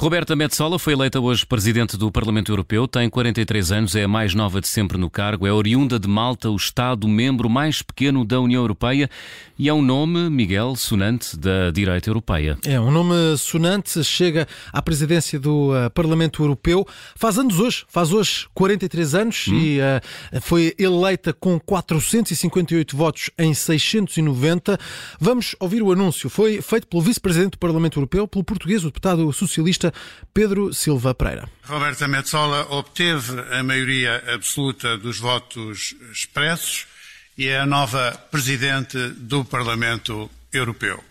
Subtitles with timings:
[0.00, 4.34] Roberta Metsola foi eleita hoje presidente do Parlamento Europeu, tem 43 anos, é a mais
[4.34, 8.62] nova de sempre no cargo, é oriunda de Malta, o Estado-membro mais pequeno da União
[8.62, 9.10] Europeia
[9.58, 12.56] e é um nome, Miguel, sonante da direita europeia.
[12.64, 18.10] É um nome sonante, chega à presidência do uh, Parlamento Europeu, faz anos hoje, faz
[18.10, 19.58] hoje 43 anos hum.
[19.58, 24.78] e uh, foi eleita com 458 votos em 690.
[25.20, 26.30] Vamos ouvir o anúncio.
[26.30, 29.89] Foi feito pelo vice-presidente do Parlamento Europeu, pelo português, o deputado socialista
[30.32, 31.48] Pedro Silva Pereira.
[31.64, 36.86] Roberta Metsola obteve a maioria absoluta dos votos expressos
[37.36, 41.02] e é a nova presidente do Parlamento Europeu.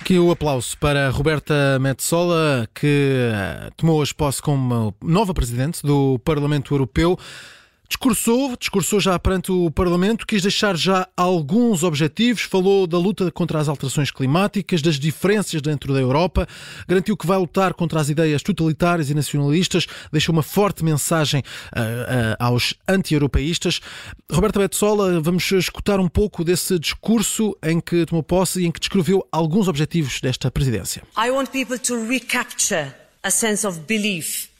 [0.00, 6.18] Aqui o aplauso para Roberta Metsola, que eh, tomou as posse como nova presidente do
[6.20, 7.18] Parlamento Europeu.
[7.88, 13.58] Discursou, discursou já perante o Parlamento, quis deixar já alguns objetivos, falou da luta contra
[13.58, 16.46] as alterações climáticas, das diferenças dentro da Europa,
[16.86, 21.80] garantiu que vai lutar contra as ideias totalitárias e nacionalistas, deixou uma forte mensagem uh,
[21.80, 23.80] uh, aos anti-europeístas.
[24.30, 28.80] Roberta Betsola, vamos escutar um pouco desse discurso em que tomou posse e em que
[28.80, 31.02] descreveu alguns objetivos desta presidência.
[31.16, 34.57] I want people to recapture a sense of belief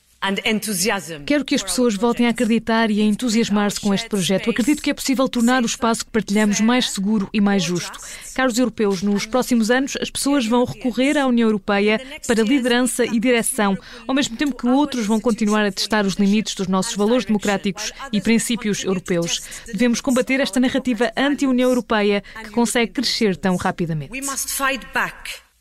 [1.24, 4.50] Quero que as pessoas voltem a acreditar e a entusiasmar-se com este projeto.
[4.50, 7.98] Acredito que é possível tornar o espaço que partilhamos mais seguro e mais justo.
[8.34, 13.20] Caros europeus, nos próximos anos as pessoas vão recorrer à União Europeia para liderança e
[13.20, 17.24] direção, ao mesmo tempo que outros vão continuar a testar os limites dos nossos valores
[17.24, 19.40] democráticos e princípios europeus.
[19.66, 24.10] Devemos combater esta narrativa anti-União Europeia que consegue crescer tão rapidamente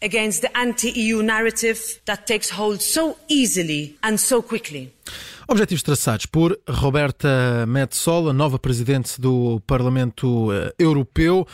[0.01, 4.91] against the anti-EU narrative that takes hold so easily and so quickly.
[5.49, 11.47] Objetivos traçados por Roberta Metsola, nova presidente do Parlamento eh, Europeu.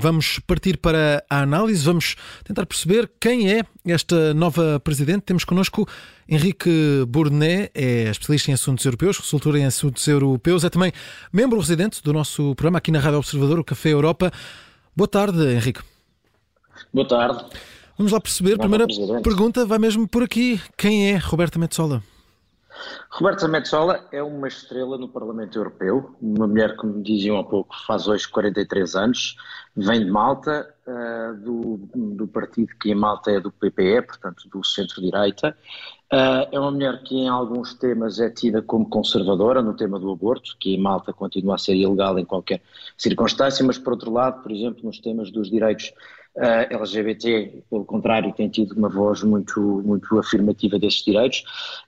[0.00, 5.22] Vamos partir para a análise, vamos tentar perceber quem é esta nova presidente.
[5.22, 5.88] Temos connosco
[6.28, 10.92] Henrique Bournet, é especialista em assuntos europeus, consultor em assuntos europeus, é também
[11.32, 14.32] membro residente do nosso programa aqui na Rádio Observador, o Café Europa.
[14.96, 15.93] Boa tarde, Henrique.
[16.92, 17.44] Boa tarde.
[17.96, 18.58] Vamos lá perceber.
[18.58, 18.86] Primeira
[19.22, 20.60] pergunta vai mesmo por aqui.
[20.76, 22.02] Quem é Roberta Metsola?
[23.10, 28.08] Roberta Metsola é uma estrela no Parlamento Europeu, uma mulher, como diziam há pouco, faz
[28.08, 29.36] hoje 43 anos,
[29.76, 34.64] vem de Malta, uh, do, do, partido que em Malta é do PPE, portanto do
[34.64, 35.56] centro-direita.
[36.12, 40.10] Uh, é uma mulher que em alguns temas é tida como conservadora, no tema do
[40.10, 42.60] aborto, que em Malta continua a ser ilegal em qualquer
[42.98, 45.92] circunstância, mas por outro lado, por exemplo, nos temas dos direitos
[46.36, 51.44] Uh, LGBT, pelo contrário, tem tido uma voz muito, muito afirmativa desses direitos,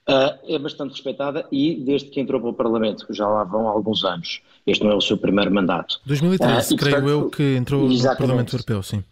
[0.07, 4.05] uh, é bastante respeitada e desde que entrou para o Parlamento, já lá vão alguns
[4.05, 5.99] anos, este não é o seu primeiro mandato.
[6.05, 9.03] 2013, uh, creio portanto, eu, que entrou no Parlamento Europeu, sim.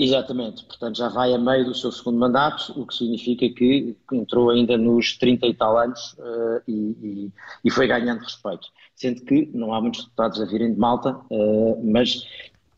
[0.00, 4.50] Exatamente, portanto já vai a meio do seu segundo mandato, o que significa que entrou
[4.50, 7.32] ainda nos 30 e tal anos uh, e, e,
[7.64, 8.68] e, foi ganhando respeito.
[8.94, 12.24] Sendo que não há muitos deputados a virem de Malta, uh, mas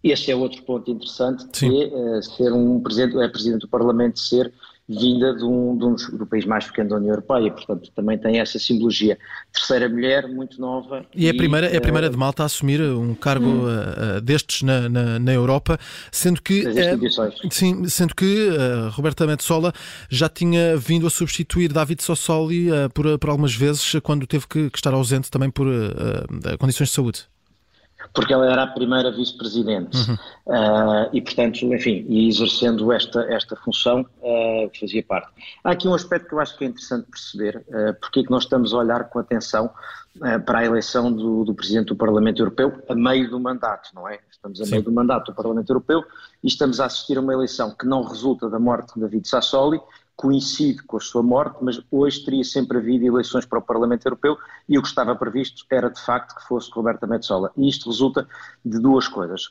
[0.03, 1.71] este é outro ponto interessante, Sim.
[1.71, 4.53] que é uh, ser um presidente, é presidente do Parlamento ser
[4.91, 8.41] vinda de um, de um do país mais pequeno da União Europeia, portanto também tem
[8.41, 9.17] essa simbologia.
[9.53, 11.07] Terceira mulher, muito nova.
[11.15, 13.67] E, é a primeira, é a primeira de Malta a assumir um cargo hum.
[13.67, 15.79] uh, destes na, na, na, Europa,
[16.11, 19.73] sendo que, uh, sim, sendo que uh, Roberta Metsola
[20.09, 24.79] já tinha vindo a substituir David Sassoli por, por algumas vezes quando teve que, que
[24.79, 25.67] estar ausente também por
[26.59, 27.25] condições de saúde
[28.13, 30.15] porque ela era a primeira vice-presidente uhum.
[30.15, 35.31] uh, e, portanto, enfim, e exercendo esta, esta função uh, fazia parte.
[35.63, 38.31] Há aqui um aspecto que eu acho que é interessante perceber, uh, porque é que
[38.31, 39.71] nós estamos a olhar com atenção
[40.45, 44.19] para a eleição do, do, Presidente do Parlamento Europeu a meio do mandato, não é?
[44.29, 44.73] Estamos a Sim.
[44.73, 46.05] meio do mandato do Parlamento Europeu
[46.43, 49.81] e estamos a assistir a uma eleição que não resulta da morte de David Sassoli,
[50.21, 54.37] coincide com a sua morte, mas hoje teria sempre havido eleições para o Parlamento Europeu
[54.69, 57.51] e o que estava previsto era de facto que fosse Roberta Metsola.
[57.57, 58.29] E isto resulta
[58.63, 59.49] de duas coisas.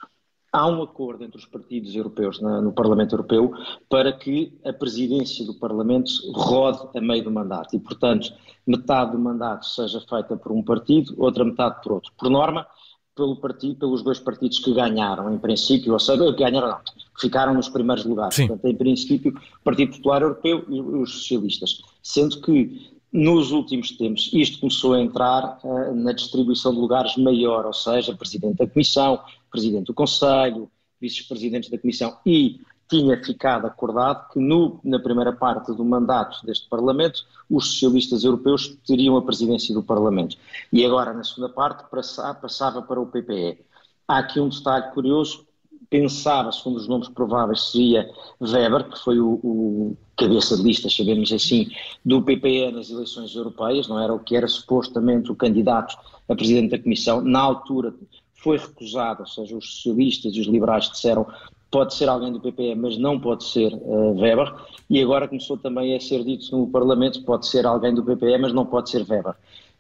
[0.53, 3.51] Há um acordo entre os partidos europeus na, no Parlamento Europeu
[3.89, 8.31] para que a presidência do Parlamento rode a meio do mandato e, portanto,
[8.65, 12.11] metade do mandato seja feita por um partido, outra metade por outro.
[12.15, 12.67] Por norma,
[13.15, 17.21] pelo partido, pelos dois partidos que ganharam, em princípio, ou seja, que ganharam não, que
[17.21, 18.35] ficaram nos primeiros lugares.
[18.35, 18.47] Sim.
[18.47, 21.81] Portanto, em princípio, o Partido Popular Europeu e os socialistas.
[22.01, 27.65] Sendo que nos últimos tempos isto começou a entrar uh, na distribuição de lugares maior,
[27.65, 29.19] ou seja, Presidente da Comissão,
[29.51, 30.69] Presidente do Conselho,
[31.01, 36.67] Vice-Presidentes da Comissão e tinha ficado acordado que no, na primeira parte do mandato deste
[36.67, 40.35] Parlamento os socialistas europeus teriam a presidência do Parlamento.
[40.73, 43.59] E agora, na segunda parte, passava para o PPE.
[44.07, 45.45] Há aqui um detalhe curioso,
[45.89, 48.09] pensava, segundo os nomes prováveis, seria
[48.41, 51.71] Weber, que foi o, o cabeça de lista, sabemos assim,
[52.03, 55.95] do PPE nas eleições europeias, não era o que era supostamente o candidato
[56.27, 57.21] a presidente da Comissão.
[57.21, 57.93] Na altura
[58.35, 61.25] foi recusado, ou seja, os socialistas e os liberais disseram
[61.71, 64.53] pode ser alguém do PPE, mas não pode ser uh, Weber,
[64.89, 68.53] e agora começou também a ser dito no Parlamento, pode ser alguém do PPE, mas
[68.53, 69.33] não pode ser Weber.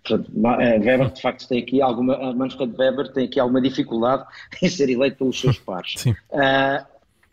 [0.03, 4.23] Portanto, uh, Weber de facto tem aqui alguma, Manfred Weber tem aqui alguma dificuldade
[4.61, 6.05] em ser eleito pelos seus pares.
[6.05, 6.85] Uh,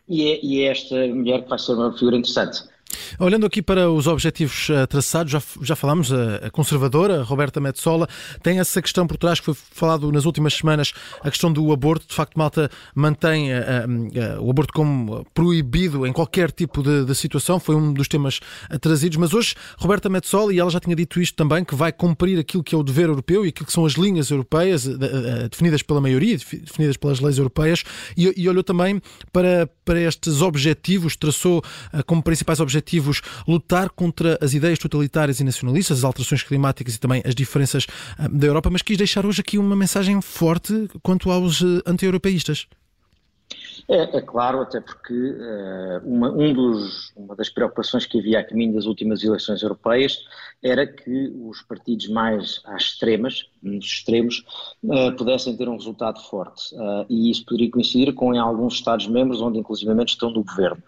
[0.08, 2.62] e, é, e é esta mulher que vai ser uma figura interessante.
[3.18, 8.08] Olhando aqui para os objetivos uh, traçados, já, já falámos, a, a conservadora, Roberta Metsola,
[8.42, 10.92] tem essa questão por trás que foi falado nas últimas semanas,
[11.22, 12.06] a questão do aborto.
[12.06, 17.14] De facto, Malta mantém uh, uh, o aborto como proibido em qualquer tipo de, de,
[17.14, 18.40] situação, foi um dos temas
[18.80, 19.16] trazidos.
[19.16, 22.62] Mas hoje, Roberta Metsola, e ela já tinha dito isto também, que vai cumprir aquilo
[22.62, 24.86] que é o dever europeu e aquilo que são as linhas europeias
[25.50, 27.82] definidas pela maioria, definidas pelas leis europeias,
[28.16, 29.00] e, e olhou também
[29.32, 31.62] para, para estes objetivos, traçou
[32.06, 37.00] como principais objetivos objetivos lutar contra as ideias totalitárias e nacionalistas, as alterações climáticas e
[37.00, 37.86] também as diferenças
[38.18, 42.66] ah, da Europa, mas quis deixar hoje aqui uma mensagem forte quanto aos ah, anti-europeístas.
[43.88, 48.44] É, é, claro, até porque uh, uma, um dos, uma das preocupações que havia a
[48.44, 50.24] caminho das últimas eleições europeias
[50.60, 54.44] era que os partidos mais às extremas, nos extremos,
[54.82, 56.74] uh, pudessem ter um resultado forte.
[56.74, 60.82] Uh, e isso poderia coincidir com em alguns Estados-membros onde inclusivamente estão no governo.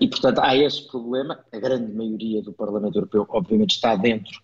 [0.00, 1.38] e, portanto, há esse problema.
[1.52, 4.40] A grande maioria do Parlamento Europeu, obviamente, está dentro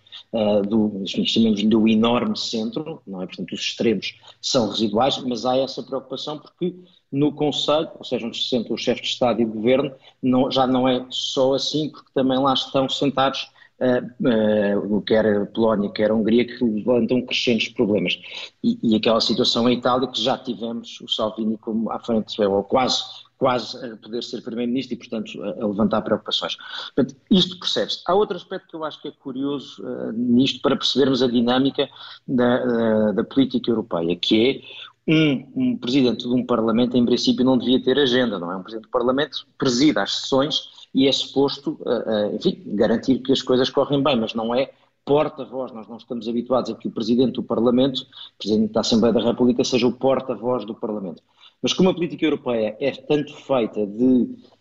[0.66, 3.26] do, enfim, chamemos do enorme centro, não é?
[3.26, 6.74] Portanto, os extremos são residuais, mas há essa preocupação porque
[7.12, 9.92] no Conselho, ou seja, onde se sentam os chefes de Estado e de Governo,
[10.22, 13.50] não, já não é só assim, porque também lá estão sentados
[13.82, 18.18] uh, uh, quer a Polónia, quer a Hungria, que levantam crescentes problemas.
[18.64, 22.64] E, e, aquela situação em Itália, que já tivemos o Salvini como à frente, ou
[22.64, 23.02] quase,
[23.42, 26.56] quase a poder ser Primeiro-Ministro e, portanto, a, levantar preocupações.
[26.94, 28.00] Portanto, isto percebe-se.
[28.06, 31.88] Há outro aspecto que eu acho que é curioso uh, nisto, para percebermos a dinâmica
[32.24, 34.62] da, da política europeia, que
[35.08, 38.56] é um, um, presidente de um Parlamento, em princípio, não devia ter agenda, não é?
[38.56, 43.32] Um presidente do Parlamento presida as sessões e é suposto, uh, uh, enfim, garantir que
[43.32, 44.70] as coisas correm bem, mas não é
[45.04, 45.72] porta-voz.
[45.72, 48.06] Nós não estamos habituados a que o presidente do Parlamento,
[48.38, 51.20] presidente da Assembleia da República, seja o porta-voz do Parlamento.
[51.62, 54.04] Mas como a política europeia é tanto feita de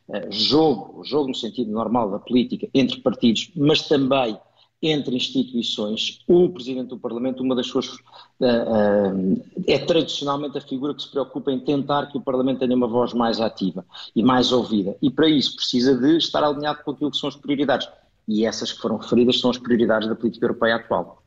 [0.07, 4.37] uh, jogo, jogo no sentido normal da política, entre partidos, mas também
[4.83, 7.87] entre instituições, o Presidente do Parlamento, uma das suas.
[7.87, 7.97] Uh,
[8.39, 12.87] uh, é tradicionalmente a figura que se preocupa em tentar que o Parlamento tenha uma
[12.87, 14.97] voz mais ativa e mais ouvida.
[15.01, 17.87] E para isso precisa de estar alinhado com aquilo que são as prioridades.
[18.27, 21.21] E essas que foram referidas são as prioridades da política europeia atual.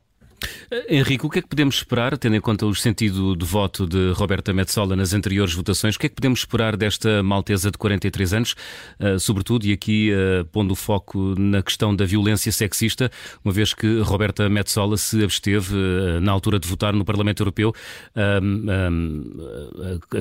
[0.88, 4.12] Henrique, o que é que podemos esperar, tendo em conta o sentido de voto de
[4.12, 8.34] Roberta Metsola nas anteriores votações, o que é que podemos esperar desta maltesa de 43
[8.34, 8.54] anos,
[9.00, 13.10] uh, sobretudo, e aqui uh, pondo o foco na questão da violência sexista,
[13.44, 17.72] uma vez que Roberta Metsola se absteve, uh, na altura de votar no Parlamento Europeu,
[18.14, 18.40] a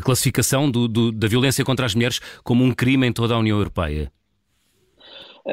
[0.01, 3.57] classificação do, do, da violência contra as mulheres como um crime em toda a União
[3.57, 4.11] Europeia?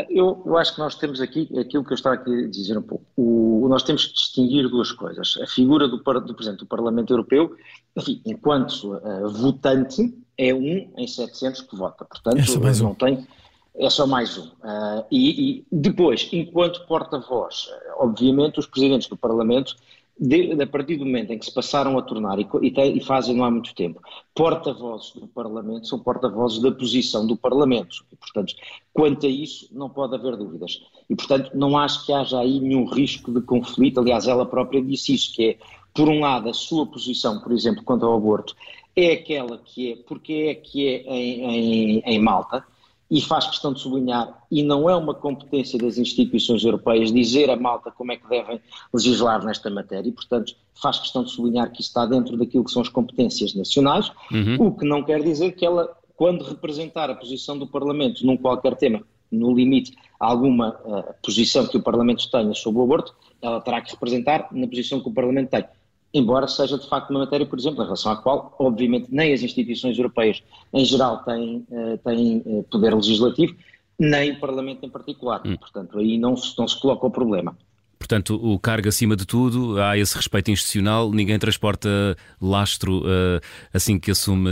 [0.09, 2.83] Eu, eu, acho que nós temos aqui aquilo que eu estava aqui a dizer um
[2.83, 3.05] pouco.
[3.17, 5.37] O, nós temos que distinguir duas coisas.
[5.43, 7.57] A figura do, do Presidente do Parlamento Europeu,
[7.97, 12.05] enfim, enquanto uh, votante, é um em 700 que vota.
[12.05, 12.95] Portanto, é não um.
[12.95, 13.27] tem.
[13.75, 14.47] É só mais um.
[14.47, 19.75] Uh, e, e, depois, enquanto porta-voz, obviamente os presidentes do Parlamento
[20.21, 23.35] de, a partir do momento em que se passaram a tornar, e, e, e fazem
[23.35, 24.03] não há muito tempo,
[24.35, 28.05] porta-vozes do Parlamento, são porta-vozes da posição do Parlamento.
[28.13, 28.55] E, portanto,
[28.93, 30.83] quanto a isso, não pode haver dúvidas.
[31.09, 34.01] E, portanto, não acho que haja aí nenhum risco de conflito.
[34.01, 35.59] Aliás, ela própria disse isso, que é,
[35.95, 38.55] por um lado, a sua posição, por exemplo, quanto ao aborto,
[38.95, 42.63] é aquela que é, porque é que é em, em, em Malta,
[43.11, 47.57] e faz questão de sublinhar, e não é uma competência das instituições europeias dizer a
[47.57, 48.61] Malta como é que devem
[48.95, 52.71] legislar nesta matéria, e, portanto, faz questão de sublinhar que isso está dentro daquilo que
[52.71, 54.69] são as competências nacionais, uhum.
[54.69, 58.77] o que não quer dizer que ela, quando representar a posição do Parlamento num qualquer
[58.77, 63.81] tema, no limite, alguma uh, posição que o Parlamento tenha sobre o aborto, ela terá
[63.81, 65.65] que representar na posição que o Parlamento tem
[66.13, 69.43] embora seja de facto uma matéria, por exemplo, em relação à qual, obviamente, nem as
[69.43, 73.55] instituições europeias em geral têm, uh, têm uh, poder legislativo,
[73.99, 75.43] nem o Parlamento em particular.
[75.45, 75.57] Hum.
[75.57, 77.57] Portanto, aí não se, não se coloca o problema.
[77.99, 83.41] Portanto, o cargo acima de tudo, há esse respeito institucional, ninguém transporta lastro uh,
[83.75, 84.49] assim que assume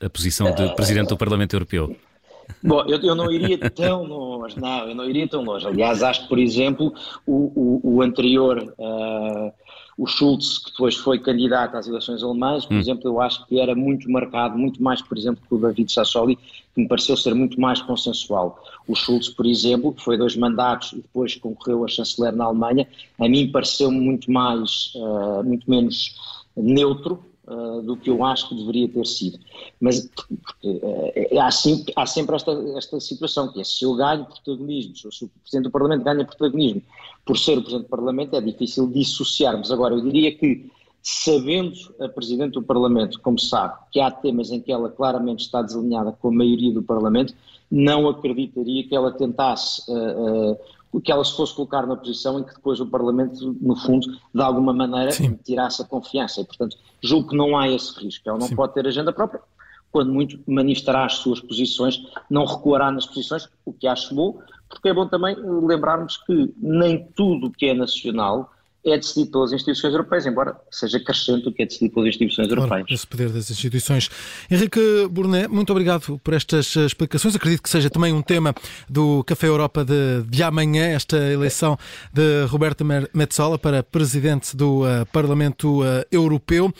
[0.00, 1.96] a posição de Presidente do Parlamento Europeu.
[2.62, 5.66] Bom, eu, eu, não iria tão longe, não, eu não iria tão longe.
[5.66, 6.92] Aliás, acho que, por exemplo,
[7.24, 9.52] o, o, o anterior uh,
[9.96, 12.78] o Schulz, que depois foi candidato às eleições alemãs, por hum.
[12.80, 16.36] exemplo, eu acho que era muito marcado, muito mais, por exemplo, que o David Sassoli,
[16.36, 18.62] que me pareceu ser muito mais consensual.
[18.88, 22.88] O Schulz, por exemplo, que foi dois mandatos e depois concorreu a chanceler na Alemanha,
[23.18, 26.14] a mim pareceu muito mais, uh, muito menos
[26.56, 29.36] neutro, Uh, do que eu acho que deveria ter sido.
[29.80, 34.26] Mas porque, uh, há, sempre, há, sempre, esta, esta situação, que é se eu ganho
[34.26, 36.80] protagonismo, se o Presidente do Parlamento ganha protagonismo
[37.24, 39.72] por ser o Presidente do Parlamento, é difícil dissociarmos.
[39.72, 40.70] Agora, eu diria que,
[41.02, 45.62] sabendo a Presidente do Parlamento, como sabe, que há temas em que ela claramente está
[45.62, 47.34] desalinhada com a maioria do Parlamento,
[47.68, 50.56] não acreditaria que ela tentasse uh,
[51.00, 54.42] que ela se fosse colocar na posição em que depois o Parlamento, no fundo, de
[54.42, 55.38] alguma maneira, Sim.
[55.42, 56.40] tirasse a confiança.
[56.40, 58.28] E, portanto, julgo que não há esse risco.
[58.28, 58.56] Ela não Sim.
[58.56, 59.40] pode ter agenda própria.
[59.90, 64.88] Quando muito manifestará as suas posições, não recuará nas posições, o que acho bom, porque
[64.88, 68.50] é bom também lembrarmos que nem tudo que é nacional
[68.84, 72.62] é decidido pelas instituições europeias, embora seja crescente o que é decidido pelas instituições claro,
[72.62, 72.86] europeias.
[72.90, 74.10] Esse poder das instituições.
[74.50, 77.36] Henrique Burnet, muito obrigado por estas explicações.
[77.36, 78.54] Acredito que seja também um tema
[78.88, 81.78] do Café Europa de, de amanhã, esta eleição
[82.12, 82.84] de Roberto
[83.14, 86.72] Metsola para presidente do uh, Parlamento uh, Europeu.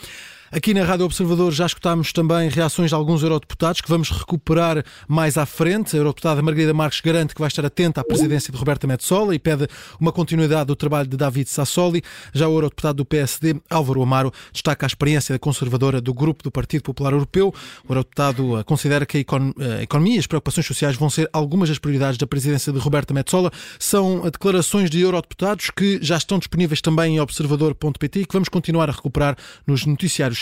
[0.54, 5.38] Aqui na Rádio Observador já escutámos também reações de alguns eurodeputados que vamos recuperar mais
[5.38, 5.96] à frente.
[5.96, 9.38] A eurodeputada Margarida Marques garante que vai estar atenta à presidência de Roberta Metsola e
[9.38, 9.66] pede
[9.98, 12.02] uma continuidade do trabalho de David Sassoli.
[12.34, 16.82] Já o eurodeputado do PSD, Álvaro Amaro, destaca a experiência conservadora do grupo do Partido
[16.82, 17.54] Popular Europeu.
[17.88, 21.78] O eurodeputado eh, considera que a economia e as preocupações sociais vão ser algumas das
[21.78, 23.50] prioridades da presidência de Roberta Metsola.
[23.78, 28.90] São declarações de eurodeputados que já estão disponíveis também em observador.pt e que vamos continuar
[28.90, 29.34] a recuperar
[29.66, 30.41] nos noticiários